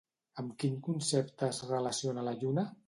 [0.43, 2.71] Amb quin concepte es relaciona la lluna?